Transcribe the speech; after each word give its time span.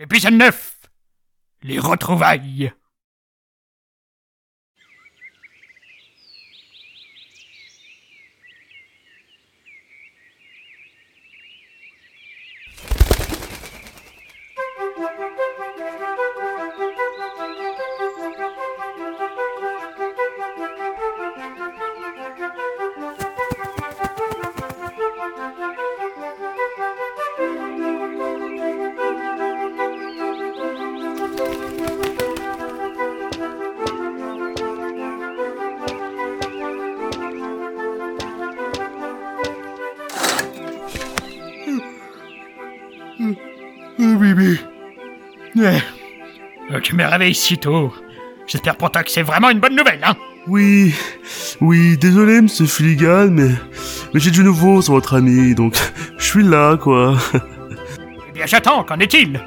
Épisode 0.00 0.34
9 0.34 0.76
Les 1.64 1.80
retrouvailles 1.80 2.72
Tu 46.88 46.94
me 46.94 47.04
réveilles 47.04 47.34
si 47.34 47.58
tôt. 47.58 47.92
J'espère 48.46 48.74
pour 48.74 48.90
toi 48.90 49.04
que 49.04 49.10
c'est 49.10 49.20
vraiment 49.20 49.50
une 49.50 49.60
bonne 49.60 49.76
nouvelle, 49.76 50.00
hein 50.02 50.16
Oui, 50.46 50.94
oui, 51.60 51.98
désolé 51.98 52.40
monsieur 52.40 52.64
Filigan, 52.64 53.28
mais, 53.30 53.50
mais 54.14 54.20
j'ai 54.20 54.30
du 54.30 54.42
nouveau 54.42 54.80
sur 54.80 54.94
votre 54.94 55.14
ami, 55.14 55.54
donc 55.54 55.76
je 56.18 56.24
suis 56.24 56.42
là 56.42 56.78
quoi. 56.78 57.18
Eh 58.30 58.32
bien 58.32 58.46
j'attends, 58.46 58.84
qu'en 58.84 58.98
est-il? 59.00 59.38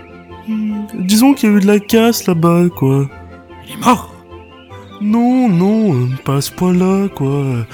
Disons 0.93 1.33
qu'il 1.33 1.49
y 1.49 1.53
a 1.53 1.57
eu 1.57 1.59
de 1.61 1.65
la 1.65 1.79
casse 1.79 2.27
là-bas 2.27 2.65
quoi. 2.75 3.09
Il 3.67 3.73
est 3.73 3.83
mort? 3.83 4.13
Non, 5.01 5.49
non, 5.49 6.09
pas 6.23 6.35
à 6.35 6.41
ce 6.41 6.51
point-là 6.51 7.07
quoi. 7.07 7.65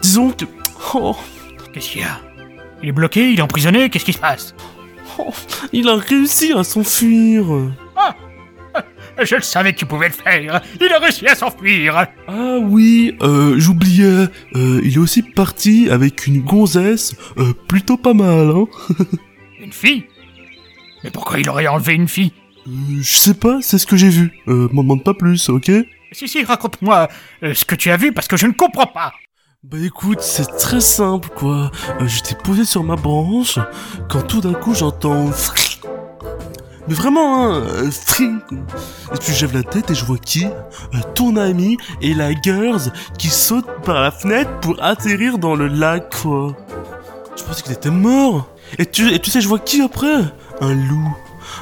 Disons 0.00 0.30
que... 0.30 0.46
Oh, 0.94 1.14
Qu'est-ce 1.74 1.90
qu'il 1.90 2.00
y 2.00 2.04
a? 2.04 2.20
Il 2.82 2.88
est 2.88 2.92
bloqué, 2.92 3.32
il 3.32 3.38
est 3.38 3.42
emprisonné, 3.42 3.90
qu'est-ce 3.90 4.06
qui 4.06 4.14
se 4.14 4.18
passe? 4.18 4.54
Oh, 5.18 5.34
il 5.74 5.90
a 5.90 5.96
réussi 5.96 6.54
à 6.54 6.64
s'enfuir. 6.64 7.44
Je 9.22 9.34
le 9.36 9.42
savais 9.42 9.72
que 9.72 9.78
tu 9.78 9.86
pouvais 9.86 10.08
le 10.08 10.14
faire 10.14 10.60
Il 10.80 10.92
a 10.92 10.98
réussi 10.98 11.26
à 11.26 11.34
s'enfuir 11.34 12.06
Ah 12.28 12.58
oui, 12.62 13.16
euh, 13.22 13.54
j'oubliais, 13.58 14.28
euh, 14.54 14.80
il 14.84 14.94
est 14.94 14.98
aussi 14.98 15.22
parti 15.22 15.88
avec 15.90 16.26
une 16.26 16.40
gonzesse, 16.42 17.14
euh, 17.38 17.52
plutôt 17.68 17.96
pas 17.96 18.14
mal, 18.14 18.50
hein. 18.50 18.66
Une 19.60 19.72
fille? 19.72 20.04
Mais 21.04 21.10
pourquoi 21.10 21.38
il 21.40 21.48
aurait 21.48 21.66
enlevé 21.66 21.94
une 21.94 22.08
fille? 22.08 22.32
Euh, 22.66 22.70
je 23.00 23.16
sais 23.16 23.34
pas, 23.34 23.58
c'est 23.60 23.78
ce 23.78 23.86
que 23.86 23.96
j'ai 23.96 24.08
vu. 24.08 24.32
Euh, 24.48 24.68
m'en 24.72 24.82
demande 24.82 25.02
pas 25.04 25.14
plus, 25.14 25.48
ok? 25.48 25.70
Si, 26.12 26.26
si, 26.28 26.42
raconte-moi 26.44 27.08
euh, 27.42 27.54
ce 27.54 27.64
que 27.64 27.74
tu 27.74 27.90
as 27.90 27.96
vu 27.96 28.12
parce 28.12 28.28
que 28.28 28.36
je 28.36 28.46
ne 28.46 28.52
comprends 28.52 28.86
pas 28.86 29.12
Bah 29.64 29.76
écoute, 29.84 30.20
c'est 30.22 30.46
très 30.58 30.80
simple 30.80 31.28
quoi. 31.34 31.70
Euh, 32.00 32.06
J'étais 32.06 32.34
posé 32.36 32.64
sur 32.64 32.82
ma 32.82 32.96
branche 32.96 33.58
quand 34.08 34.22
tout 34.22 34.40
d'un 34.40 34.54
coup 34.54 34.74
j'entends. 34.74 35.30
Mais 36.88 36.94
vraiment 36.94 37.44
hein, 37.44 37.62
euh. 37.62 37.90
Et 39.14 39.18
puis 39.20 39.32
je 39.32 39.46
lève 39.46 39.54
la 39.54 39.62
tête 39.62 39.90
et 39.90 39.94
je 39.94 40.04
vois 40.04 40.18
qui? 40.18 40.46
Euh, 40.46 40.98
Ton 41.14 41.36
ami 41.36 41.76
et 42.00 42.14
la 42.14 42.32
girls 42.32 42.92
qui 43.18 43.28
saute 43.28 43.66
par 43.84 44.00
la 44.00 44.10
fenêtre 44.10 44.50
pour 44.60 44.82
atterrir 44.82 45.38
dans 45.38 45.54
le 45.54 45.68
lac 45.68 46.14
quoi. 46.22 46.56
Je 47.36 47.44
pensais 47.44 47.62
qu'il 47.62 47.72
était 47.72 47.90
mort. 47.90 48.48
Et 48.78 48.86
tu, 48.86 49.12
et 49.12 49.18
tu 49.18 49.30
sais 49.30 49.40
je 49.40 49.48
vois 49.48 49.58
qui 49.58 49.82
après? 49.82 50.24
Un 50.60 50.74
loup. 50.74 51.16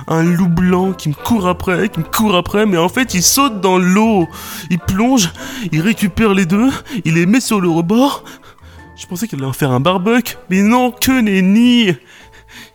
Un 0.09 0.23
loup 0.23 0.49
blanc 0.49 0.93
qui 0.93 1.09
me 1.11 1.15
court 1.15 1.47
après, 1.47 1.89
qui 1.89 2.01
me 2.01 2.05
court 2.05 2.35
après, 2.37 2.67
mais 2.67 2.77
en 2.79 2.89
fait 2.89 3.15
il 3.15 3.23
saute 3.23 3.61
dans 3.61 3.79
l'eau. 3.79 4.27
Il 4.71 4.79
plonge, 4.79 5.33
il 5.73 5.81
récupère 5.81 6.35
les 6.35 6.47
deux, 6.47 6.71
il 7.05 7.15
les 7.15 7.27
met 7.27 7.41
sur 7.41 7.61
le 7.61 7.69
rebord. 7.69 8.25
Je 8.97 9.07
pensais 9.07 9.29
qu'il 9.29 9.39
allait 9.39 9.49
en 9.49 9.53
faire 9.53 9.73
un 9.73 9.81
barbecue, 9.81 10.37
mais 10.49 10.63
non, 10.63 10.91
que 10.91 11.21
nenni 11.21 11.95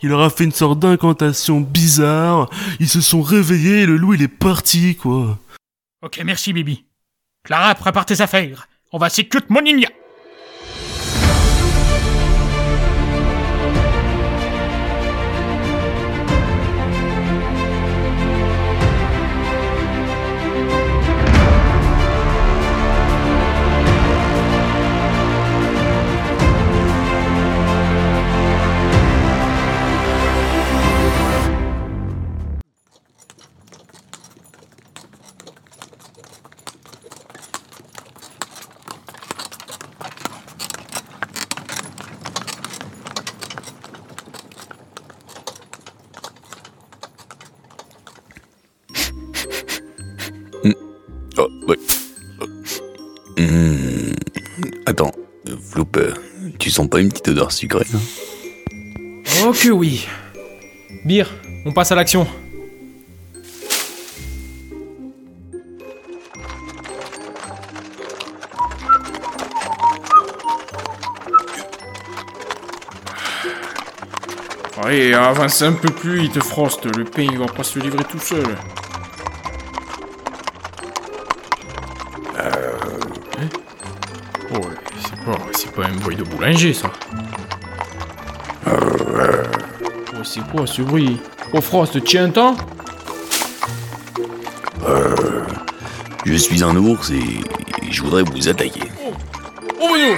Il 0.02 0.10
leur 0.10 0.22
a 0.22 0.30
fait 0.30 0.44
une 0.44 0.52
sorte 0.52 0.80
d'incantation 0.80 1.62
bizarre, 1.62 2.50
ils 2.80 2.90
se 2.90 3.02
sont 3.02 3.22
réveillés 3.22 3.82
et 3.82 3.86
le 3.86 3.98
loup 3.98 4.14
il 4.14 4.22
est 4.22 4.28
parti, 4.28 4.96
quoi. 4.96 5.38
Ok, 6.02 6.22
merci 6.26 6.54
Bibi. 6.54 6.86
Clara, 7.44 7.76
prépare 7.76 8.06
tes 8.06 8.22
affaires. 8.22 8.68
On 8.92 8.98
va 8.98 9.10
s'écouter 9.10 9.46
mon 9.50 9.62
Oh, 51.44 51.50
ouais. 51.68 51.78
Hum, 53.40 54.14
Attends, 54.86 55.12
Floop, 55.72 55.98
euh, 55.98 56.14
tu 56.60 56.70
sens 56.70 56.88
pas 56.88 57.00
une 57.00 57.10
petite 57.10 57.30
odeur 57.30 57.52
sucrée 57.52 57.88
Oh 59.44 59.52
que 59.52 59.70
oui 59.70 60.06
Bir, 61.04 61.34
on 61.66 61.72
passe 61.72 61.92
à 61.92 61.96
l'action. 61.96 62.28
Allez, 74.84 75.14
avance 75.14 75.64
un 75.64 75.74
peu 75.74 75.90
plus, 75.90 76.26
il 76.26 76.30
te 76.30 76.40
froste. 76.40 76.86
Le 76.96 77.04
pain, 77.04 77.24
il 77.24 77.40
va 77.40 77.48
pas 77.48 77.64
se 77.64 77.80
livrer 77.80 78.04
tout 78.04 78.20
seul. 78.20 78.46
C'est 85.62 85.72
pas, 85.74 85.86
un 85.86 85.96
bruit 85.96 86.16
de 86.16 86.24
boulanger, 86.24 86.74
ça. 86.74 86.92
Oh, 88.66 90.24
c'est 90.24 90.42
quoi 90.50 90.66
ce 90.66 90.82
bruit? 90.82 91.20
Oh, 91.54 91.62
Frost, 91.62 92.04
tu 92.04 92.20
entends 92.20 92.56
Je 96.26 96.34
suis 96.34 96.64
un 96.64 96.76
ours 96.76 97.12
et 97.12 97.22
je 97.92 98.02
voudrais 98.02 98.24
vous 98.24 98.48
attaquer. 98.48 98.92
Oh, 99.80 99.90
mais 99.94 100.10
non. 100.10 100.18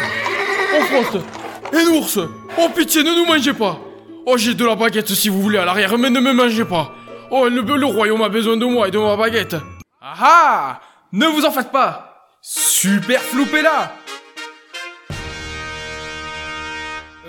Oh, 0.77 0.81
Frost. 0.83 1.25
Un 1.73 1.87
ours. 1.97 2.19
Oh, 2.57 2.69
pitié, 2.73 3.03
ne 3.03 3.13
nous 3.13 3.25
mangez 3.25 3.53
pas. 3.53 3.79
Oh, 4.25 4.37
j'ai 4.37 4.53
de 4.53 4.65
la 4.65 4.75
baguette 4.75 5.09
si 5.09 5.27
vous 5.27 5.41
voulez 5.41 5.57
à 5.57 5.65
l'arrière, 5.65 5.97
mais 5.97 6.09
ne 6.09 6.21
me 6.21 6.31
mangez 6.31 6.65
pas. 6.65 6.95
Oh, 7.31 7.49
le, 7.49 7.61
le 7.61 7.85
royaume 7.85 8.21
a 8.21 8.29
besoin 8.29 8.55
de 8.55 8.65
moi 8.65 8.87
et 8.87 8.91
de 8.91 8.99
ma 8.99 9.17
baguette. 9.17 9.55
Ah 10.01 10.13
ah. 10.21 10.81
Ne 11.11 11.25
vous 11.27 11.43
en 11.43 11.51
faites 11.51 11.71
pas. 11.71 12.27
Super 12.41 13.21
floupé 13.21 13.61
là 13.61 13.93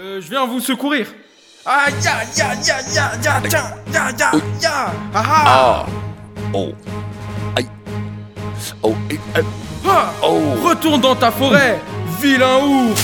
Euh, 0.05 0.21
je 0.21 0.29
viens 0.29 0.45
vous 0.47 0.61
secourir. 0.61 1.07
Ah, 1.65 1.87
ya, 2.03 2.13
ya, 2.37 2.55
ya, 2.57 2.77
ya, 2.95 3.11
ya, 3.23 3.41
ya, 3.51 3.73
ya, 3.91 4.11
ya, 4.21 4.31
ya 4.61 4.93
Ah 5.15 5.87
Oh. 6.53 6.73
Aïe. 7.57 7.67
Oh 8.83 8.95
et- 9.11 9.19
euh, 9.39 9.43
Ah. 9.89 10.13
Oh. 10.23 10.41
Retourne 10.63 11.01
dans 11.01 11.17
ta 11.17 11.31
forêt, 11.31 11.81
vilain 12.21 12.59
ours. 12.59 13.03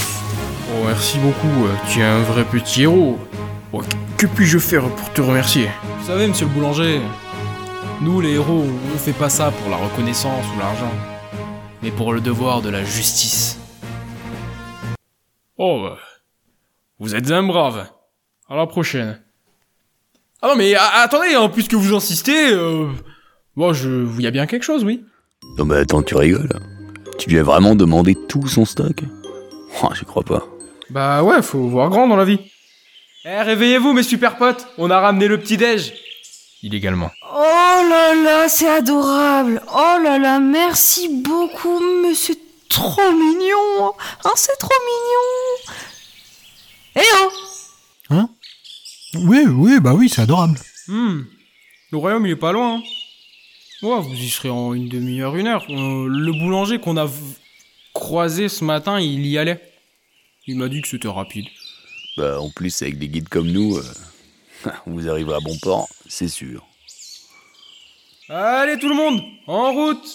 Oh, 0.75 0.85
merci 0.87 1.17
beaucoup, 1.21 1.65
euh, 1.65 1.75
tu 1.89 2.01
es 2.01 2.05
un 2.05 2.21
vrai 2.21 2.45
petit 2.45 2.83
héros. 2.83 3.19
Oh, 3.73 3.81
que 4.19 4.27
puis-je 4.27 4.59
faire 4.59 4.83
pour 4.91 5.11
te 5.15 5.23
remercier? 5.23 5.71
Vous 6.01 6.07
savez, 6.07 6.27
monsieur 6.27 6.45
le 6.45 6.53
boulanger, 6.53 7.01
nous 8.03 8.21
les 8.21 8.33
héros, 8.35 8.67
on 8.95 8.99
fait 8.99 9.13
pas 9.15 9.31
ça 9.31 9.51
pour 9.51 9.71
la 9.71 9.79
reconnaissance 9.79 10.45
ou 10.55 10.59
l'argent, 10.61 10.93
mais 11.83 11.91
pour 11.91 12.13
le 12.13 12.21
devoir 12.21 12.61
de 12.61 12.69
la 12.69 12.85
justice. 12.85 13.59
Oh, 15.57 15.81
bah, 15.83 15.97
vous 17.01 17.15
êtes 17.15 17.31
un 17.31 17.43
brave. 17.43 17.87
À 18.49 18.57
la 18.57 18.67
prochaine. 18.67 19.21
Ah 20.43 20.49
non, 20.49 20.57
mais 20.57 20.75
a- 20.75 21.01
attendez, 21.03 21.35
hein, 21.35 21.49
puisque 21.49 21.75
vous 21.75 21.95
insistez, 21.95 22.53
euh... 22.53 22.89
Bon, 23.57 23.73
je... 23.73 24.07
Il 24.17 24.23
y 24.23 24.27
a 24.27 24.31
bien 24.31 24.47
quelque 24.47 24.63
chose, 24.63 24.85
oui. 24.85 25.05
Non 25.59 25.65
mais 25.65 25.77
attends, 25.77 26.03
tu 26.03 26.15
rigoles 26.17 26.49
Tu 27.19 27.31
lui 27.31 27.39
as 27.39 27.43
vraiment 27.43 27.75
demandé 27.75 28.15
tout 28.29 28.47
son 28.47 28.65
stock? 28.65 29.03
Oh, 29.83 29.89
je 29.95 30.05
crois 30.05 30.23
pas. 30.23 30.45
Bah 30.91 31.23
ouais, 31.23 31.43
faut 31.43 31.67
voir 31.69 31.89
grand 31.91 32.07
dans 32.09 32.17
la 32.17 32.25
vie. 32.25 32.39
Eh, 33.25 33.43
réveillez-vous, 33.43 33.93
mes 33.93 34.03
super 34.03 34.37
potes, 34.37 34.67
on 34.79 34.91
a 34.91 34.99
ramené 35.01 35.29
le 35.29 35.39
petit-déj. 35.39 35.93
illégalement. 36.63 37.11
Oh 37.33 37.39
là 37.89 38.15
là, 38.15 38.49
c'est 38.49 38.69
adorable. 38.69 39.63
Oh 39.73 39.99
là 40.03 40.19
là, 40.19 40.41
merci 40.41 41.09
beaucoup, 41.23 41.81
mais 42.03 42.15
c'est 42.15 42.39
trop 42.69 43.13
mignon. 43.13 43.93
Hein, 44.25 44.31
c'est 44.37 44.57
trop 44.59 44.69
mignon. 44.85 45.75
Eh 47.01 48.11
oh 48.11 48.23
Oui, 49.15 49.39
oui, 49.49 49.81
bah 49.81 49.95
oui, 49.95 50.09
c'est 50.09 50.23
adorable. 50.23 50.59
Hmm. 50.89 51.23
Le 51.93 51.99
royaume, 51.99 52.27
il 52.27 52.33
est 52.33 52.37
pas 52.37 52.53
loin. 52.53 52.77
hein. 52.79 52.83
Ouais, 53.83 54.01
vous 54.01 54.13
y 54.15 54.29
serez 54.29 54.51
en 54.51 54.75
une 54.75 54.89
demi-heure, 54.89 55.37
une 55.37 55.47
heure. 55.47 55.65
Euh, 55.71 56.07
le 56.07 56.33
boulanger 56.33 56.79
qu'on 56.79 56.97
a 56.99 57.09
croisé 57.95 58.49
ce 58.49 58.65
matin, 58.65 59.01
il 59.01 59.27
y 59.27 59.39
allait. 59.39 59.61
Il 60.47 60.57
m'a 60.59 60.69
dit 60.69 60.83
que 60.83 60.89
c'était 60.89 61.09
rapide. 61.09 61.47
Bah, 62.17 62.41
en 62.41 62.51
plus, 62.51 62.83
avec 62.83 62.99
des 62.99 63.09
guides 63.09 63.29
comme 63.29 63.51
nous, 63.51 63.77
euh, 63.79 63.85
vous 64.87 65.09
arriverez 65.09 65.37
à 65.37 65.41
bon 65.41 65.57
port, 65.63 65.89
c'est 66.09 66.29
sûr. 66.29 66.67
Allez 68.29 68.79
tout 68.79 68.89
le 68.89 68.95
monde, 68.95 69.21
en 69.47 69.73
route 69.73 70.07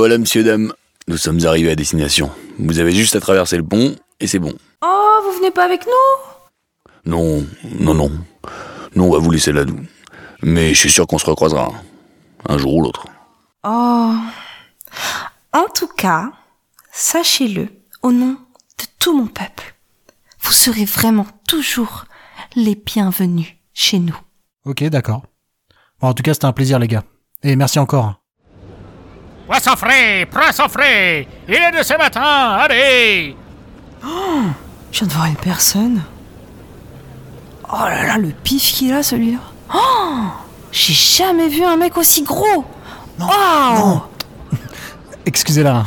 voilà, 0.00 0.16
monsieur, 0.16 0.42
dame, 0.42 0.72
nous 1.08 1.18
sommes 1.18 1.44
arrivés 1.44 1.70
à 1.72 1.76
destination. 1.76 2.30
Vous 2.58 2.78
avez 2.78 2.90
juste 2.90 3.16
à 3.16 3.20
traverser 3.20 3.58
le 3.58 3.62
pont, 3.62 3.94
et 4.18 4.26
c'est 4.26 4.38
bon. 4.38 4.54
Oh, 4.82 5.18
vous 5.24 5.36
venez 5.36 5.50
pas 5.50 5.66
avec 5.66 5.84
nous? 5.84 7.04
Non, 7.04 7.46
non, 7.78 7.92
non. 7.92 8.10
Non, 8.96 9.08
on 9.08 9.12
va 9.12 9.18
vous 9.18 9.30
laisser 9.30 9.52
là, 9.52 9.66
nous. 9.66 9.78
Mais 10.40 10.72
je 10.72 10.78
suis 10.78 10.90
sûr 10.90 11.06
qu'on 11.06 11.18
se 11.18 11.26
recroisera. 11.26 11.70
Un 12.48 12.56
jour 12.56 12.76
ou 12.76 12.82
l'autre. 12.82 13.04
Oh. 13.62 14.14
En 15.52 15.66
tout 15.74 15.88
cas, 15.88 16.32
sachez-le, 16.92 17.68
au 18.00 18.10
nom 18.10 18.38
de 18.78 18.84
tout 18.98 19.14
mon 19.14 19.26
peuple, 19.26 19.74
vous 20.40 20.52
serez 20.52 20.86
vraiment 20.86 21.26
toujours 21.46 22.06
les 22.56 22.74
bienvenus 22.74 23.48
chez 23.74 23.98
nous. 23.98 24.16
Ok, 24.64 24.82
d'accord. 24.84 25.24
Bon, 26.00 26.08
en 26.08 26.14
tout 26.14 26.22
cas, 26.22 26.32
c'était 26.32 26.46
un 26.46 26.54
plaisir, 26.54 26.78
les 26.78 26.88
gars. 26.88 27.04
Et 27.42 27.54
merci 27.54 27.78
encore. 27.78 28.14
Poisson 29.50 29.74
frais, 29.74 30.28
poisson 30.30 30.68
frais 30.68 31.26
Il 31.48 31.54
est 31.54 31.76
de 31.76 31.82
ce 31.82 31.98
matin, 31.98 32.56
allez 32.60 33.34
Je 34.92 34.98
viens 35.00 35.08
de 35.08 35.12
voir 35.12 35.26
une 35.26 35.34
personne. 35.34 36.02
Oh 37.68 37.78
là 37.80 38.06
là, 38.06 38.18
le 38.18 38.28
pif 38.28 38.74
qu'il 38.74 38.92
a 38.92 39.02
celui-là. 39.02 39.40
Oh 39.74 40.26
J'ai 40.70 40.92
jamais 40.92 41.48
vu 41.48 41.64
un 41.64 41.76
mec 41.76 41.96
aussi 41.96 42.22
gros. 42.22 42.64
Non. 43.18 44.02
Excusez-la. 45.26 45.84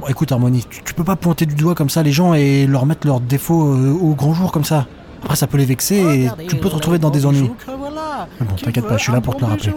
Bon, 0.00 0.06
écoute, 0.06 0.32
Harmonie, 0.32 0.64
tu, 0.70 0.82
tu 0.82 0.94
peux 0.94 1.04
pas 1.04 1.16
pointer 1.16 1.44
du 1.44 1.54
doigt 1.54 1.74
comme 1.74 1.90
ça 1.90 2.02
les 2.02 2.12
gens 2.12 2.32
et 2.32 2.66
leur 2.66 2.86
mettre 2.86 3.06
leurs 3.06 3.20
défauts 3.20 3.74
euh, 3.74 3.92
au 3.92 4.14
grand 4.14 4.32
jour 4.32 4.52
comme 4.52 4.64
ça. 4.64 4.86
Après, 5.22 5.36
ça 5.36 5.46
peut 5.46 5.58
les 5.58 5.66
vexer 5.66 5.98
et 5.98 6.46
tu 6.46 6.56
peux 6.56 6.70
te 6.70 6.76
retrouver 6.76 6.98
dans 6.98 7.10
des 7.10 7.26
ennuis. 7.26 7.50
Mais 7.68 8.46
bon, 8.46 8.54
t'inquiète 8.56 8.86
pas, 8.86 8.96
je 8.96 9.02
suis 9.02 9.12
là 9.12 9.20
pour 9.20 9.36
te 9.36 9.42
le 9.42 9.50
rappeler. 9.50 9.74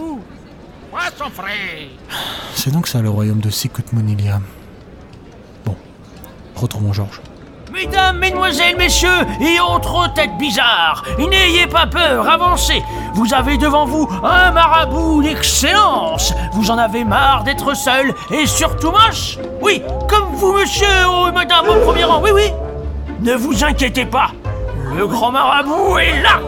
Poisson 0.94 1.28
frais 1.34 1.88
C'est 2.54 2.70
donc 2.70 2.86
ça 2.86 3.00
le 3.00 3.10
royaume 3.10 3.40
de 3.40 3.50
Sikut 3.50 3.82
Monilia. 3.92 4.40
Bon, 5.64 5.74
retrouvons 6.54 6.92
Georges. 6.92 7.20
Mesdames, 7.72 8.18
mesdemoiselles, 8.18 8.76
messieurs 8.76 9.26
et 9.40 9.58
autres 9.58 10.14
têtes 10.14 10.38
bizarres, 10.38 11.02
n'ayez 11.18 11.66
pas 11.66 11.88
peur, 11.88 12.28
avancez. 12.28 12.80
Vous 13.12 13.34
avez 13.34 13.58
devant 13.58 13.86
vous 13.86 14.08
un 14.22 14.52
marabout 14.52 15.24
d'excellence. 15.24 16.32
Vous 16.52 16.70
en 16.70 16.78
avez 16.78 17.02
marre 17.02 17.42
d'être 17.42 17.74
seul 17.74 18.14
et 18.30 18.46
surtout 18.46 18.92
moche 18.92 19.38
Oui, 19.60 19.82
comme 20.08 20.32
vous, 20.34 20.52
monsieur 20.52 21.08
ou 21.08 21.32
madame 21.32 21.66
au 21.70 21.80
premier 21.80 22.04
rang, 22.04 22.22
oui, 22.22 22.30
oui. 22.32 22.52
Ne 23.18 23.34
vous 23.34 23.64
inquiétez 23.64 24.06
pas, 24.06 24.30
le 24.96 25.08
grand 25.08 25.32
marabout 25.32 25.98
est 25.98 26.22
là. 26.22 26.38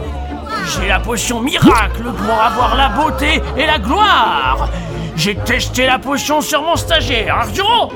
J'ai 0.67 0.87
la 0.89 0.99
potion 0.99 1.39
miracle 1.39 2.03
pour 2.03 2.41
avoir 2.41 2.75
la 2.75 2.89
beauté 2.89 3.41
et 3.55 3.65
la 3.65 3.77
gloire. 3.77 4.67
J'ai 5.15 5.35
testé 5.35 5.85
la 5.85 5.97
potion 5.97 6.41
sur 6.41 6.61
mon 6.61 6.75
stagiaire, 6.75 7.35
Arturo. 7.37 7.91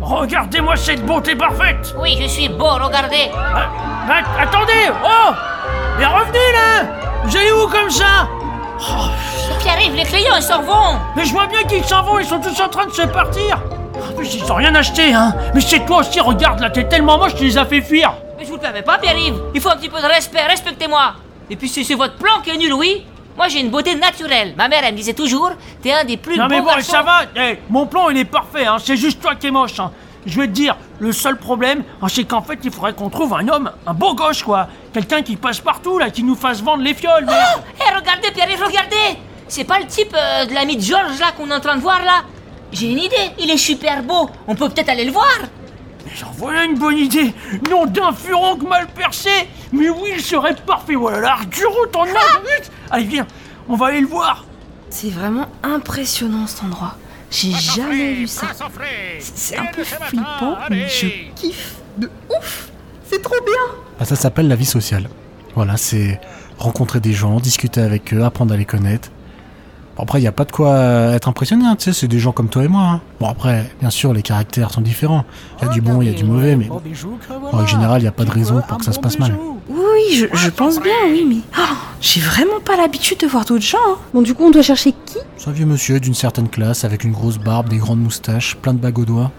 Regardez-moi 0.00 0.76
cette 0.76 1.04
beauté 1.06 1.36
parfaite. 1.36 1.94
Oui, 1.98 2.18
je 2.20 2.26
suis 2.26 2.48
beau, 2.48 2.70
regardez. 2.70 3.30
Ah, 3.34 3.68
ah, 4.10 4.42
attendez 4.42 4.90
Oh 5.04 5.32
Mais 5.98 6.06
revenez 6.06 6.38
là 6.52 6.88
Vous 7.24 7.36
allez 7.36 7.52
où 7.52 7.68
comme 7.68 7.90
ça? 7.90 8.28
Qui 9.60 9.68
arrive, 9.68 9.94
les 9.94 10.04
clients, 10.04 10.36
ils 10.36 10.42
s'en 10.42 10.62
vont. 10.62 10.98
Mais 11.14 11.24
je 11.24 11.32
vois 11.32 11.46
bien 11.46 11.62
qu'ils 11.64 11.84
s'en 11.84 12.02
vont, 12.02 12.18
ils 12.18 12.26
sont 12.26 12.40
tous 12.40 12.60
en 12.60 12.68
train 12.68 12.86
de 12.86 12.92
se 12.92 13.02
partir 13.02 13.60
En 13.94 14.12
plus, 14.14 14.34
ils 14.34 14.50
ont 14.50 14.56
rien 14.56 14.74
acheté, 14.74 15.12
hein 15.14 15.34
Mais 15.54 15.60
c'est 15.60 15.84
toi 15.86 15.98
aussi, 15.98 16.20
regarde 16.20 16.60
là, 16.60 16.70
t'es 16.70 16.84
tellement 16.84 17.18
moche, 17.18 17.34
tu 17.36 17.44
les 17.44 17.58
as 17.58 17.64
fait 17.64 17.80
fuir 17.80 18.12
Mais 18.36 18.44
je 18.44 18.48
vous 18.48 18.56
le 18.56 18.60
permets 18.60 18.82
pas, 18.82 18.98
Pierre-Yves. 18.98 19.40
Il 19.54 19.60
faut 19.60 19.70
un 19.70 19.76
petit 19.76 19.88
peu 19.88 20.00
de 20.00 20.06
respect, 20.06 20.42
respectez-moi. 20.48 21.14
Et 21.50 21.56
puis, 21.56 21.68
c'est 21.68 21.94
votre 21.94 22.16
plan 22.16 22.40
qui 22.42 22.50
est 22.50 22.56
nul, 22.56 22.72
oui. 22.72 23.04
Moi, 23.36 23.48
j'ai 23.48 23.60
une 23.60 23.70
beauté 23.70 23.94
naturelle. 23.94 24.54
Ma 24.56 24.68
mère, 24.68 24.80
elle 24.84 24.92
me 24.92 24.98
disait 24.98 25.14
toujours, 25.14 25.52
t'es 25.80 25.92
un 25.92 26.04
des 26.04 26.16
plus 26.16 26.36
Non 26.36 26.44
beaux 26.44 26.50
mais 26.50 26.60
bon, 26.60 26.66
garçons. 26.66 26.90
ça 26.90 27.02
va 27.02 27.20
eh, 27.36 27.58
Mon 27.70 27.86
plan, 27.86 28.10
il 28.10 28.18
est 28.18 28.24
parfait, 28.24 28.66
hein 28.66 28.78
C'est 28.82 28.96
juste 28.96 29.20
toi 29.20 29.36
qui 29.36 29.46
es 29.46 29.50
moche, 29.50 29.78
hein 29.78 29.92
je 30.26 30.38
vais 30.40 30.46
te 30.46 30.52
dire, 30.52 30.76
le 30.98 31.12
seul 31.12 31.36
problème, 31.38 31.82
hein, 32.02 32.06
c'est 32.08 32.24
qu'en 32.24 32.42
fait, 32.42 32.58
il 32.62 32.70
faudrait 32.70 32.92
qu'on 32.92 33.08
trouve 33.08 33.34
un 33.34 33.48
homme, 33.48 33.70
un 33.86 33.94
beau 33.94 34.14
gosse, 34.14 34.42
quoi. 34.42 34.68
Quelqu'un 34.92 35.22
qui 35.22 35.36
passe 35.36 35.60
partout, 35.60 35.98
là, 35.98 36.10
qui 36.10 36.22
nous 36.22 36.34
fasse 36.34 36.62
vendre 36.62 36.82
les 36.82 36.94
fioles. 36.94 37.24
Hé, 37.24 37.94
regardez, 37.96 38.30
Pierre-Yves, 38.32 38.62
regardez. 38.62 39.18
C'est 39.46 39.64
pas 39.64 39.78
le 39.78 39.86
type 39.86 40.14
euh, 40.14 40.44
de 40.44 40.52
l'ami 40.52 40.76
de 40.76 40.82
George, 40.82 41.18
là, 41.18 41.32
qu'on 41.36 41.50
est 41.50 41.54
en 41.54 41.60
train 41.60 41.76
de 41.76 41.80
voir, 41.80 42.04
là. 42.04 42.24
J'ai 42.72 42.90
une 42.90 42.98
idée. 42.98 43.30
Il 43.38 43.50
est 43.50 43.56
super 43.56 44.02
beau. 44.02 44.28
On 44.46 44.54
peut 44.54 44.68
peut-être 44.68 44.90
aller 44.90 45.04
le 45.04 45.12
voir. 45.12 45.38
Mais 46.08 46.16
j'en 46.16 46.30
voilà 46.32 46.64
une 46.64 46.78
bonne 46.78 46.96
idée 46.96 47.34
Nom 47.70 47.86
d'un 47.86 48.12
furonque 48.12 48.62
mal 48.62 48.86
percé 48.88 49.30
Mais 49.72 49.90
oui, 49.90 50.12
il 50.16 50.22
serait 50.22 50.54
parfait 50.54 50.94
Voilà, 50.94 51.20
là, 51.20 51.32
Arturo, 51.32 51.86
ton 51.92 52.06
nom 52.06 52.12
Allez, 52.90 53.04
viens, 53.04 53.26
on 53.68 53.76
va 53.76 53.86
aller 53.88 54.00
le 54.00 54.06
voir 54.06 54.44
C'est 54.88 55.10
vraiment 55.10 55.46
impressionnant 55.62 56.46
cet 56.46 56.64
endroit. 56.64 56.96
J'ai 57.30 57.52
jamais 57.52 58.14
vu 58.14 58.26
ça. 58.26 58.46
C'est 59.20 59.56
un 59.58 59.66
peu 59.66 59.84
flippant, 59.84 60.56
mais 60.70 60.88
je 60.88 61.06
kiffe 61.34 61.74
de 61.98 62.10
ouf. 62.30 62.70
C'est 63.04 63.22
trop 63.22 63.40
bien. 63.44 63.76
Bah, 63.98 64.06
ça 64.06 64.16
s'appelle 64.16 64.48
la 64.48 64.56
vie 64.56 64.64
sociale. 64.64 65.08
Voilà, 65.54 65.76
c'est 65.76 66.20
rencontrer 66.58 67.00
des 67.00 67.12
gens, 67.12 67.38
discuter 67.40 67.80
avec 67.82 68.14
eux, 68.14 68.24
apprendre 68.24 68.54
à 68.54 68.56
les 68.56 68.64
connaître. 68.64 69.10
Bon, 69.98 70.04
après, 70.04 70.18
il 70.20 70.22
n'y 70.22 70.28
a 70.28 70.32
pas 70.32 70.44
de 70.44 70.52
quoi 70.52 70.76
être 71.12 71.28
impressionné, 71.28 71.64
hein, 71.66 71.74
tu 71.76 71.84
sais, 71.86 71.92
c'est 71.92 72.06
des 72.08 72.20
gens 72.20 72.30
comme 72.32 72.48
toi 72.48 72.62
et 72.64 72.68
moi. 72.68 72.82
hein. 72.82 73.00
Bon, 73.20 73.26
après, 73.28 73.68
bien 73.80 73.90
sûr, 73.90 74.12
les 74.14 74.22
caractères 74.22 74.70
sont 74.70 74.80
différents. 74.80 75.24
Il 75.60 75.66
y 75.66 75.68
a 75.68 75.72
du 75.72 75.80
bon, 75.80 76.00
il 76.00 76.08
y 76.08 76.10
a 76.10 76.14
du 76.16 76.22
mauvais, 76.24 76.54
mais 76.56 76.66
bon, 76.66 76.80
en 77.52 77.56
règle 77.56 77.68
générale, 77.68 78.00
il 78.00 78.04
n'y 78.04 78.08
a 78.08 78.12
pas 78.12 78.24
de 78.24 78.30
raison 78.30 78.62
pour 78.66 78.78
que 78.78 78.84
ça 78.84 78.92
se 78.92 79.00
passe 79.00 79.18
mal. 79.18 79.36
Oui, 79.68 80.14
je, 80.14 80.26
je 80.32 80.48
pense 80.50 80.80
bien, 80.80 80.92
oui, 81.10 81.26
mais 81.28 81.36
ah, 81.60 81.74
j'ai 82.00 82.20
vraiment 82.20 82.60
pas 82.64 82.76
l'habitude 82.76 83.18
de 83.18 83.26
voir 83.26 83.44
d'autres 83.44 83.64
gens. 83.64 83.76
hein. 83.88 83.96
Bon, 84.14 84.22
du 84.22 84.34
coup, 84.34 84.44
on 84.44 84.50
doit 84.50 84.62
chercher 84.62 84.92
qui? 85.04 85.18
C'est 85.36 85.50
un 85.50 85.52
vieux 85.52 85.66
monsieur 85.66 85.98
d'une 85.98 86.14
certaine 86.14 86.48
classe, 86.48 86.84
avec 86.84 87.02
une 87.02 87.12
grosse 87.12 87.38
barbe, 87.38 87.68
des 87.68 87.78
grandes 87.78 88.00
moustaches, 88.00 88.56
plein 88.56 88.74
de 88.74 88.78
bagues 88.78 89.00
aux 89.00 89.04
doigts. 89.04 89.32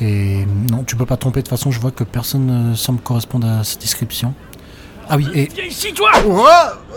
Et 0.00 0.44
non, 0.70 0.82
tu 0.84 0.96
peux 0.96 1.06
pas 1.06 1.14
te 1.14 1.20
tromper, 1.20 1.40
de 1.42 1.46
toute 1.46 1.56
façon, 1.56 1.70
je 1.70 1.78
vois 1.78 1.92
que 1.92 2.02
personne 2.02 2.70
ne 2.70 2.74
semble 2.74 2.98
correspondre 3.00 3.46
à 3.46 3.62
cette 3.62 3.80
description. 3.80 4.34
Ah 5.08 5.16
oui, 5.16 5.28
et 5.32 5.48
Viens 5.54 5.64
ici, 5.64 5.92
toi 5.94 6.10
Oh, 6.26 6.44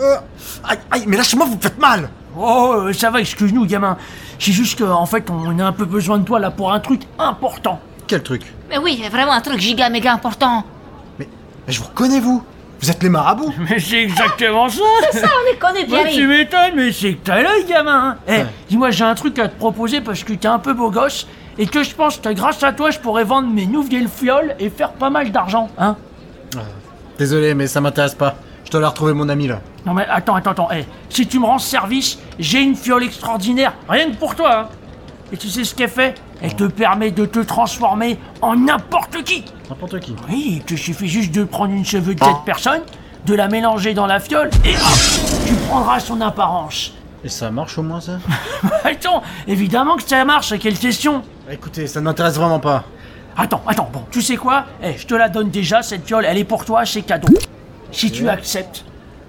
euh, 0.02 0.16
aïe, 0.64 0.78
aïe, 0.90 1.04
mais 1.06 1.16
lâchez-moi, 1.16 1.46
vous 1.46 1.54
me 1.56 1.60
faites 1.60 1.78
mal 1.78 2.08
Oh, 2.38 2.74
euh, 2.76 2.92
ça 2.92 3.10
va, 3.10 3.20
excuse-nous, 3.20 3.66
gamin. 3.66 3.96
C'est 4.38 4.52
juste 4.52 4.78
qu'en 4.78 5.06
fait, 5.06 5.28
on 5.30 5.58
a 5.58 5.64
un 5.64 5.72
peu 5.72 5.84
besoin 5.84 6.18
de 6.18 6.24
toi, 6.24 6.38
là, 6.38 6.50
pour 6.50 6.72
un 6.72 6.80
truc 6.80 7.02
important. 7.18 7.80
Quel 8.06 8.22
truc 8.22 8.42
Mais 8.68 8.78
oui, 8.78 9.02
vraiment 9.10 9.32
un 9.32 9.40
truc 9.40 9.58
giga 9.58 9.88
méga 9.90 10.12
important. 10.12 10.64
mais, 11.18 11.26
mais 11.66 11.72
je 11.72 11.80
vous 11.80 11.86
reconnais, 11.86 12.20
vous 12.20 12.42
Vous 12.80 12.90
êtes 12.90 13.02
les 13.02 13.08
marabouts 13.08 13.52
Mais 13.70 13.78
c'est 13.80 14.02
exactement 14.02 14.68
ça 14.68 14.82
Ça, 15.12 15.26
on 15.26 15.50
les 15.52 15.58
connaît, 15.58 15.86
Moi, 15.86 15.98
tu 16.04 16.04
Pierre-Yves. 16.08 16.28
m'étonnes, 16.28 16.72
mais 16.76 16.92
c'est 16.92 17.14
que 17.14 17.24
t'as 17.24 17.42
l'œil, 17.42 17.64
gamin 17.66 18.10
hein. 18.10 18.16
Eh, 18.28 18.42
dis-moi, 18.68 18.90
j'ai 18.90 19.04
un 19.04 19.14
truc 19.14 19.38
à 19.38 19.48
te 19.48 19.56
proposer 19.58 20.00
parce 20.00 20.22
que 20.22 20.32
t'es 20.34 20.48
un 20.48 20.58
peu 20.58 20.74
beau 20.74 20.90
gosse 20.90 21.26
et 21.58 21.66
que 21.66 21.82
je 21.82 21.94
pense 21.94 22.18
que 22.18 22.28
grâce 22.34 22.62
à 22.62 22.72
toi, 22.72 22.90
je 22.90 22.98
pourrais 22.98 23.24
vendre 23.24 23.48
mes 23.48 23.66
nouvelles 23.66 24.08
fioles 24.08 24.54
et 24.58 24.68
faire 24.68 24.92
pas 24.92 25.08
mal 25.10 25.32
d'argent, 25.32 25.68
hein 25.78 25.96
Désolé, 27.18 27.54
mais 27.54 27.66
ça 27.66 27.80
m'intéresse 27.80 28.14
pas. 28.14 28.34
Je 28.64 28.70
dois 28.70 28.80
aller 28.80 28.88
retrouver 28.88 29.14
mon 29.14 29.28
ami, 29.30 29.46
là. 29.48 29.60
Non 29.86 29.94
mais 29.94 30.04
attends, 30.10 30.34
attends, 30.34 30.50
attends, 30.50 30.68
eh, 30.74 30.84
si 31.08 31.28
tu 31.28 31.38
me 31.38 31.46
rends 31.46 31.60
service, 31.60 32.18
j'ai 32.40 32.60
une 32.60 32.74
fiole 32.74 33.04
extraordinaire, 33.04 33.72
rien 33.88 34.10
que 34.10 34.16
pour 34.16 34.34
toi, 34.34 34.58
hein. 34.62 34.68
Et 35.32 35.36
tu 35.36 35.48
sais 35.48 35.64
ce 35.64 35.74
qu'elle 35.74 35.88
fait? 35.88 36.14
Elle 36.42 36.54
te 36.54 36.64
permet 36.64 37.12
de 37.12 37.24
te 37.24 37.38
transformer 37.38 38.18
en 38.42 38.56
n'importe 38.56 39.22
qui 39.24 39.44
N'importe 39.68 39.98
qui. 40.00 40.14
Oui, 40.28 40.44
il 40.56 40.62
te 40.62 40.74
suffit 40.74 41.08
juste 41.08 41.32
de 41.32 41.44
prendre 41.44 41.72
une 41.72 41.84
cheveux 41.84 42.14
de 42.14 42.22
cette 42.22 42.44
personne, 42.44 42.82
de 43.24 43.34
la 43.34 43.48
mélanger 43.48 43.94
dans 43.94 44.06
la 44.06 44.18
fiole, 44.20 44.50
et 44.64 44.74
hop, 44.74 45.46
tu 45.46 45.54
prendras 45.68 46.00
son 46.00 46.20
apparence. 46.20 46.92
Et 47.24 47.28
ça 47.28 47.50
marche 47.52 47.78
au 47.78 47.82
moins 47.82 48.00
ça? 48.00 48.18
Attends, 48.84 49.22
évidemment 49.46 49.96
que 49.96 50.02
ça 50.02 50.24
marche, 50.24 50.56
quelle 50.58 50.78
question? 50.78 51.22
Écoutez, 51.50 51.86
ça 51.86 52.00
ne 52.00 52.04
m'intéresse 52.06 52.34
vraiment 52.36 52.60
pas. 52.60 52.84
Attends, 53.36 53.62
attends, 53.66 53.88
bon, 53.92 54.02
tu 54.10 54.20
sais 54.20 54.36
quoi? 54.36 54.64
Eh, 54.82 54.96
je 54.96 55.06
te 55.06 55.14
la 55.14 55.28
donne 55.28 55.50
déjà, 55.50 55.82
cette 55.82 56.06
fiole, 56.06 56.24
elle 56.24 56.38
est 56.38 56.44
pour 56.44 56.64
toi, 56.64 56.84
c'est 56.84 57.02
cadeau. 57.02 57.28
Si 57.92 58.10
tu 58.10 58.28
acceptes, 58.28 58.84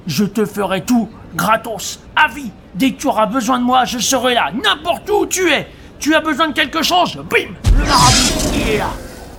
je 0.08 0.24
te 0.24 0.46
ferai 0.46 0.84
tout, 0.84 1.10
gratos, 1.36 2.00
à 2.16 2.28
vie. 2.28 2.52
Dès 2.74 2.92
que 2.92 3.02
tu 3.02 3.08
auras 3.08 3.26
besoin 3.28 3.60
de 3.60 3.64
moi, 3.64 3.86
je 3.86 4.00
serai 4.00 4.34
là, 4.34 4.52
n'importe 4.52 5.10
où 5.10 5.26
tu 5.26 5.52
es. 5.52 5.68
Tu 6.00 6.16
as 6.16 6.22
besoin 6.22 6.48
de 6.50 6.54
quelque 6.54 6.84
chose 6.84 7.16
Bim 7.30 7.54
Le 7.78 7.86
marabout, 7.86 8.54
il 8.56 8.70
est 8.70 8.78
là. 8.78 8.90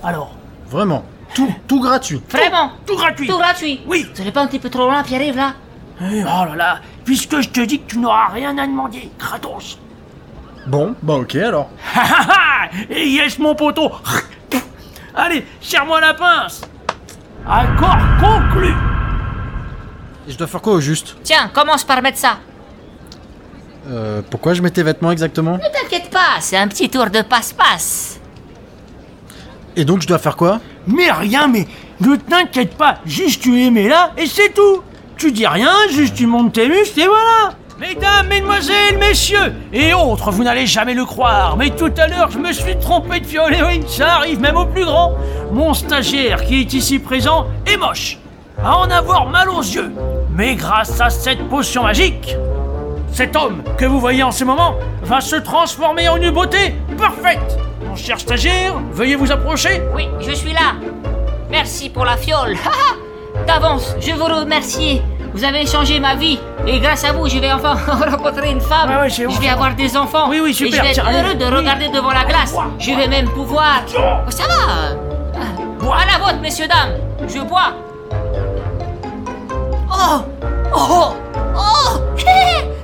Alors, 0.03 0.35
Vraiment. 0.69 1.03
Tout, 1.33 1.51
tout 1.67 1.79
gratuit. 1.79 2.21
Vraiment 2.29 2.71
tout 2.85 2.95
gratuit. 2.95 3.27
Tout 3.27 3.37
gratuit 3.37 3.81
Oui. 3.87 4.07
Vous 4.11 4.19
n'allez 4.19 4.31
pas 4.31 4.41
un 4.41 4.47
petit 4.47 4.59
peu 4.59 4.69
trop 4.69 4.85
loin, 4.85 5.03
Pierre-Yves, 5.03 5.35
là 5.37 5.53
Eh, 6.01 6.23
oh 6.23 6.45
là 6.45 6.55
là, 6.55 6.79
puisque 7.05 7.39
je 7.41 7.49
te 7.49 7.61
dis 7.61 7.79
que 7.79 7.91
tu 7.91 7.99
n'auras 7.99 8.27
rien 8.29 8.57
à 8.57 8.65
demander, 8.67 9.09
gratos. 9.19 9.79
Bon, 10.67 10.95
bah 11.01 11.15
ok 11.15 11.35
alors. 11.35 11.69
Ha 11.95 12.01
ha 12.01 12.27
ha 12.27 12.69
Et 12.89 13.07
yes, 13.09 13.39
mon 13.39 13.55
poteau 13.55 13.91
Allez, 15.15 15.45
serre-moi 15.61 15.99
la 16.01 16.13
pince 16.13 16.61
Accord 17.47 17.97
conclu 18.19 18.73
Et 20.29 20.31
je 20.31 20.37
dois 20.37 20.45
faire 20.45 20.61
quoi 20.61 20.73
au 20.73 20.79
juste 20.79 21.15
Tiens, 21.23 21.49
commence 21.51 21.83
par 21.83 22.03
mettre 22.03 22.19
ça. 22.19 22.37
Euh, 23.89 24.21
pourquoi 24.29 24.53
je 24.53 24.61
mets 24.61 24.69
tes 24.69 24.83
vêtements 24.83 25.11
exactement 25.11 25.53
Ne 25.53 25.81
t'inquiète 25.81 26.11
pas, 26.11 26.39
c'est 26.39 26.55
un 26.57 26.67
petit 26.67 26.87
tour 26.87 27.09
de 27.09 27.23
passe-passe. 27.23 28.19
Et 29.75 29.85
donc 29.85 30.03
je 30.03 30.07
dois 30.07 30.19
faire 30.19 30.35
quoi 30.35 30.59
Mais 30.85 31.11
rien, 31.11 31.47
mais 31.47 31.65
ne 31.99 32.15
t'inquiète 32.15 32.75
pas, 32.75 32.99
juste 33.05 33.41
tu 33.41 33.55
les 33.55 33.71
mets 33.71 33.87
là 33.87 34.11
et 34.17 34.27
c'est 34.27 34.53
tout 34.53 34.83
Tu 35.17 35.31
dis 35.31 35.47
rien, 35.47 35.71
juste 35.89 36.13
tu 36.13 36.27
montes 36.27 36.53
tes 36.53 36.69
muscles 36.69 36.99
et 36.99 37.07
voilà 37.07 37.55
Mesdames, 37.79 38.27
mesdemoiselles, 38.27 38.97
messieurs 38.99 39.53
et 39.73 39.93
autres, 39.93 40.31
vous 40.31 40.43
n'allez 40.43 40.67
jamais 40.67 40.93
le 40.93 41.05
croire, 41.05 41.57
mais 41.57 41.71
tout 41.71 41.91
à 41.97 42.07
l'heure 42.07 42.29
je 42.29 42.37
me 42.37 42.51
suis 42.51 42.77
trompé 42.77 43.21
de 43.21 43.25
fiole, 43.25 43.55
et 43.55 43.63
oui, 43.63 43.81
ça 43.87 44.15
arrive 44.15 44.39
même 44.41 44.57
au 44.57 44.65
plus 44.65 44.85
grand. 44.85 45.15
Mon 45.51 45.73
stagiaire 45.73 46.43
qui 46.45 46.59
est 46.61 46.73
ici 46.73 46.99
présent 46.99 47.47
est 47.65 47.77
moche, 47.77 48.19
à 48.61 48.77
en 48.77 48.91
avoir 48.91 49.27
mal 49.27 49.49
aux 49.49 49.61
yeux. 49.61 49.91
Mais 50.39 50.55
grâce 50.55 51.01
à 51.01 51.09
cette 51.09 51.49
potion 51.49 51.83
magique, 51.83 52.33
cet 53.11 53.35
homme 53.35 53.61
que 53.77 53.83
vous 53.83 53.99
voyez 53.99 54.23
en 54.23 54.31
ce 54.31 54.45
moment 54.45 54.75
va 55.01 55.19
se 55.19 55.35
transformer 55.35 56.07
en 56.07 56.15
une 56.15 56.31
beauté 56.31 56.75
parfaite. 56.97 57.57
Mon 57.85 57.93
cher 57.97 58.17
stagiaire, 58.17 58.75
veuillez 58.93 59.17
vous 59.17 59.33
approcher. 59.33 59.81
Oui, 59.93 60.07
je 60.21 60.31
suis 60.31 60.53
là. 60.53 60.75
Merci 61.51 61.89
pour 61.89 62.05
la 62.05 62.15
fiole. 62.15 62.55
D'avance, 63.47 63.93
je 63.99 64.13
vous 64.13 64.23
remercie. 64.23 65.01
Vous 65.33 65.43
avez 65.43 65.65
changé 65.65 65.99
ma 65.99 66.15
vie. 66.15 66.39
Et 66.65 66.79
grâce 66.79 67.03
à 67.03 67.11
vous, 67.11 67.27
je 67.27 67.37
vais 67.37 67.51
enfin 67.51 67.73
rencontrer 68.09 68.51
une 68.51 68.61
femme. 68.61 68.91
Ouais, 68.97 69.09
je 69.09 69.23
vais 69.41 69.49
avoir 69.49 69.75
des 69.75 69.97
enfants. 69.97 70.29
Oui, 70.29 70.39
oui, 70.41 70.51
Et 70.51 70.53
super, 70.53 70.77
je 70.77 70.81
vais 70.83 70.91
être 70.91 71.03
heureux 71.05 71.35
de 71.35 71.43
Oui. 71.43 71.53
regarder 71.57 71.89
devant 71.89 72.13
la 72.13 72.23
glace. 72.23 72.55
Je 72.79 72.91
vais 72.91 73.09
même 73.09 73.27
pouvoir. 73.27 73.81
Oh, 73.89 74.29
ça 74.31 74.43
va. 74.43 74.95
Bois. 75.81 75.97
À 75.97 76.17
la 76.17 76.23
vôtre, 76.25 76.39
messieurs, 76.41 76.67
dames. 76.69 76.93
Je 77.27 77.41
bois. 77.41 77.73
Oh 80.01 80.23
Oh 80.73 81.13
Oh. 81.55 82.15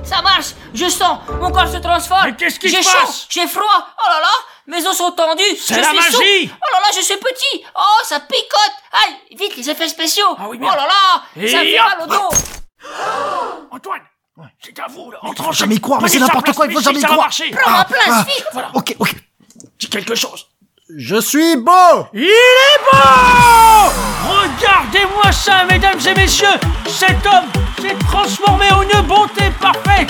Ça 0.04 0.20
marche. 0.22 0.50
Je 0.74 0.88
sens 0.88 1.18
Mon 1.40 1.50
corps 1.50 1.66
se 1.68 1.78
transforme. 1.78 2.26
Mais 2.26 2.36
qu'est-ce 2.36 2.58
qui 2.60 2.68
J'ai 2.68 2.82
se 2.82 2.90
chaud. 2.90 2.98
passe? 3.00 3.26
J'ai 3.30 3.46
froid. 3.46 3.64
Oh 3.98 4.08
là 4.08 4.20
là 4.20 4.32
Mes 4.66 4.86
os 4.86 4.96
sont 4.96 5.10
tendus. 5.12 5.42
C'est 5.58 5.80
la 5.80 5.88
suis 5.88 5.96
magie. 5.96 6.50
Oh 6.52 6.66
là 6.72 6.80
là, 6.80 6.86
je 6.94 7.00
suis 7.00 7.16
petit. 7.16 7.64
Oh, 7.74 8.00
ça 8.04 8.20
picote. 8.20 8.74
Aïe 8.92 9.36
Vite, 9.38 9.56
les 9.56 9.70
effets 9.70 9.88
spéciaux. 9.88 10.36
Ah 10.38 10.44
oui, 10.48 10.58
Oh 10.60 10.64
là 10.66 10.76
là 10.86 11.22
Et 11.42 11.48
Ça 11.48 11.58
me 11.58 11.64
fait 11.64 11.80
hop. 11.80 11.86
mal 11.86 12.02
au 12.02 12.06
dos. 12.06 12.36
Antoine, 13.70 14.02
c'est 14.62 14.78
à 14.78 14.86
vous 14.88 15.10
là. 15.10 15.18
Il 15.24 15.42
faut 15.42 15.52
jamais 15.52 15.74
y 15.76 15.80
croire, 15.80 16.00
mais 16.02 16.08
c'est 16.08 16.18
n'importe 16.18 16.52
quoi, 16.52 16.66
il 16.66 16.72
faut 16.72 16.80
jamais 16.80 17.00
y 17.00 17.02
croire. 17.02 17.30
Prends 17.62 17.70
ma 17.70 17.84
place, 17.84 18.26
vite. 18.26 18.46
Voilà, 18.52 18.70
Ok, 18.74 18.94
ok. 18.98 19.14
dis 19.78 19.88
quelque 19.88 20.14
chose. 20.14 20.46
Je 20.94 21.20
suis 21.20 21.56
beau! 21.56 22.06
Il 22.14 22.22
est 22.22 22.80
beau! 22.92 23.90
Regardez-moi 24.22 25.32
ça, 25.32 25.64
mesdames 25.68 25.98
et 26.06 26.14
messieurs. 26.14 26.46
Cet 26.86 27.26
homme 27.26 27.50
s'est 27.80 27.96
transformé 28.06 28.70
en 28.70 28.82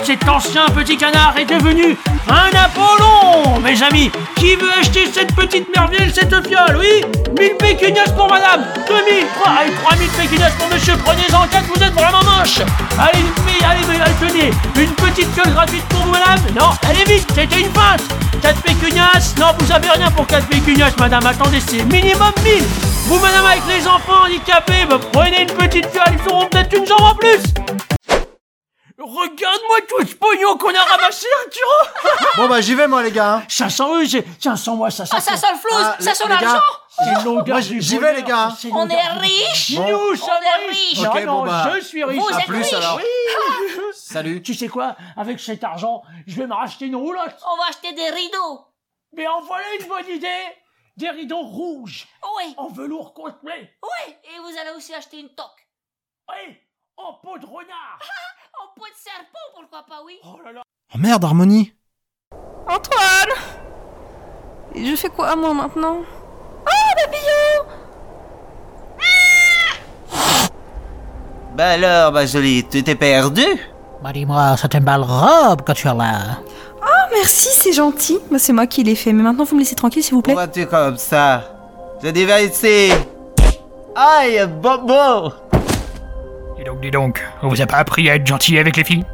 Cet 0.02 0.28
ancien 0.28 0.66
petit 0.66 0.97
canard 0.97 1.35
est 1.37 1.45
devenu 1.45 1.97
un 2.28 2.50
Apollon 2.57 3.61
Mes 3.61 3.83
amis, 3.83 4.11
qui 4.37 4.55
veut 4.57 4.71
acheter 4.81 5.07
cette 5.12 5.35
petite 5.35 5.69
merveille, 5.75 6.12
cette 6.14 6.47
fiole, 6.47 6.78
oui? 6.78 7.05
1000 7.38 7.57
pécunias 7.57 8.11
pour 8.16 8.28
madame 8.28 8.64
2000, 8.88 9.26
3, 9.40 9.52
allez, 9.61 9.73
3000 9.73 10.09
pécunias 10.11 10.50
pour 10.59 10.69
monsieur 10.69 10.95
Prenez-en 11.05 11.47
4, 11.47 11.64
vous 11.64 11.83
êtes 11.83 11.93
vraiment 11.93 12.23
moche 12.23 12.61
Allez, 12.99 13.25
allez, 13.64 14.00
allez, 14.00 14.12
tenez 14.21 14.83
Une 14.83 14.93
petite 14.93 15.33
fiole 15.35 15.52
gratuite 15.52 15.85
pour 15.85 16.00
vous, 16.00 16.11
madame? 16.12 16.40
Non, 16.55 16.71
allez 16.88 17.05
vite, 17.05 17.26
c'était 17.35 17.61
une 17.61 17.73
feinte 17.73 18.02
4 18.43 18.62
pécunias 18.62 19.35
Non, 19.38 19.47
vous 19.59 19.73
avez 19.73 19.90
rien 19.90 20.11
pour 20.11 20.26
4 20.26 20.47
pécunias, 20.47 20.93
madame. 20.99 21.26
Attendez, 21.26 21.61
c'est 21.61 21.83
minimum 21.85 22.33
1000. 22.45 22.62
Vous, 23.07 23.19
madame, 23.19 23.47
avec 23.47 23.62
les 23.69 23.87
enfants 23.87 24.25
handicapés, 24.26 24.87
prenez 25.12 25.43
une 25.43 25.52
petite 25.52 25.87
fiole, 25.87 26.12
ils 26.12 26.33
auront 26.33 26.47
peut-être 26.47 26.76
une 26.76 26.87
jambe 26.87 27.02
en 27.02 27.14
plus. 27.14 27.43
Regarde-moi 28.99 29.81
tout 29.88 30.07
ce 30.07 30.15
pognon 30.15 30.57
qu'on 30.57 30.75
a 30.75 30.81
ramassé, 30.83 31.26
Arturo. 31.45 32.19
Bon 32.38 32.49
bah 32.49 32.61
j'y 32.62 32.75
vais 32.75 32.88
moi 32.88 33.03
les 33.03 33.12
gars. 33.12 33.35
hein. 33.35 33.43
500 33.49 33.95
euros, 33.95 34.05
c'est... 34.09 34.25
Tiens, 34.38 34.57
sans 34.57 34.75
moi, 34.76 34.91
ça, 34.91 35.05
ça, 35.05 35.17
Ah, 35.19 35.21
ça 35.21 35.37
sent. 35.37 35.47
le 35.53 35.59
flouze 35.59 35.73
Ah, 35.85 35.97
Ça 36.00 36.11
les- 36.11 36.15
sent 36.17 36.25
les 36.25 36.29
gars, 36.37 36.41
l'argent. 36.41 36.61
C'est 36.88 37.25
l'odeur 37.25 37.47
Moi, 37.47 37.61
du 37.61 37.81
j'y 37.83 37.95
vais, 37.95 38.00
bonheur, 38.00 38.15
les 38.17 38.23
gars. 38.23 38.53
c'est 38.59 38.73
On 38.73 38.88
est 38.88 38.97
du- 39.12 39.19
riches. 39.19 39.73
Nous 39.76 39.83
On 39.83 40.17
sommes 40.17 40.31
est 40.43 40.71
riches. 40.71 40.99
Ok, 40.99 41.25
non, 41.25 41.41
bon, 41.41 41.47
bah, 41.47 41.73
je 41.75 41.81
suis 41.85 42.03
riche. 42.05 42.19
Vous 42.23 42.35
À 42.35 42.38
êtes 42.41 42.47
plus 42.47 42.57
riches. 42.57 42.73
alors. 42.73 42.97
Oui 42.97 43.83
Salut. 43.95 44.43
Tu 44.43 44.55
sais 44.55 44.69
quoi 44.69 44.97
Avec 45.17 45.41
cet 45.41 45.62
argent, 45.62 46.03
je 46.26 46.35
vais 46.37 46.47
me 46.47 46.55
racheter 46.55 46.87
une 46.87 46.97
roulotte. 46.97 47.37
On 47.53 47.57
va 47.59 47.65
acheter 47.69 47.93
des 47.93 48.09
rideaux. 48.11 48.65
Mais 49.12 49.26
en 49.29 49.43
voilà 49.43 49.65
une 49.79 49.87
bonne 49.88 50.09
idée. 50.09 50.45
Des 50.97 51.11
rideaux 51.11 51.43
rouges, 51.43 52.07
Oui 52.38 52.55
en 52.57 52.69
velours 52.69 53.12
complet. 53.12 53.76
Oui 53.83 54.15
Et 54.25 54.38
vous 54.38 54.59
allez 54.59 54.71
aussi 54.75 54.95
acheter 54.95 55.19
une 55.21 55.29
toque. 55.35 55.69
Oui, 56.31 56.57
en 56.97 57.12
peau 57.12 57.37
de 57.37 57.45
renard. 57.45 57.99
En 58.63 58.69
peau 58.79 58.87
de 58.87 58.97
serpent, 58.97 59.47
pourquoi 59.55 59.83
pas, 59.89 60.03
oui 60.05 60.15
Oh 60.25 60.39
là 60.45 60.53
là. 60.53 60.63
Oh 60.95 60.99
merde 60.99 61.25
Harmonie. 61.25 61.73
Antoine 62.69 63.35
Et 64.75 64.85
je 64.87 64.97
fais 64.97 65.09
quoi 65.09 65.35
moi 65.37 65.53
maintenant? 65.55 65.99
Oh, 66.67 66.93
papillon 66.97 67.77
Bah 71.57 71.71
alors, 71.71 72.13
ma 72.13 72.27
jolie, 72.27 72.65
tu 72.69 72.83
t'es 72.83 72.95
perdu 72.95 73.45
Bah 74.03 74.13
dis-moi, 74.13 74.57
c'est 74.61 74.75
une 74.75 74.85
belle 74.85 75.03
robe 75.03 75.63
que 75.63 75.73
tu 75.73 75.89
as 75.89 75.95
là. 75.95 76.39
Ah, 76.83 77.09
merci, 77.13 77.49
c'est 77.53 77.73
gentil. 77.73 78.19
Bah, 78.31 78.39
c'est 78.39 78.53
moi 78.53 78.67
qui 78.67 78.83
l'ai 78.83 78.95
fait, 78.95 79.13
mais 79.13 79.23
maintenant 79.23 79.45
vous 79.45 79.55
me 79.55 79.61
laissez 79.61 79.75
tranquille 79.75 80.03
s'il 80.03 80.15
vous 80.15 80.23
plaît. 80.23 80.35
Pourquoi 80.35 80.49
tu 80.49 80.61
es 80.63 80.67
comme 80.67 80.97
ça? 80.99 81.43
Je 82.03 82.09
dis 82.11 82.25
va 82.27 82.43
ici 82.43 82.91
Aïe, 83.95 84.47
Bobo 84.61 85.33
donc, 86.67 86.81
dis 86.81 86.91
donc, 86.91 87.25
on 87.43 87.49
vous 87.49 87.63
a 87.63 87.67
pas 87.67 87.77
appris 87.77 88.11
à 88.11 88.17
être 88.17 88.27
gentil 88.27 88.59
avec 88.59 88.77
les 88.77 88.85
filles? 88.85 89.05